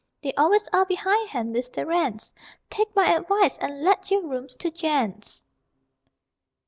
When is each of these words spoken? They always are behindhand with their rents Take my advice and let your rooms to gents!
They 0.23 0.33
always 0.33 0.67
are 0.69 0.83
behindhand 0.83 1.53
with 1.53 1.73
their 1.73 1.85
rents 1.85 2.33
Take 2.71 2.95
my 2.95 3.15
advice 3.15 3.59
and 3.59 3.83
let 3.83 4.09
your 4.09 4.23
rooms 4.27 4.57
to 4.57 4.71
gents! 4.71 5.45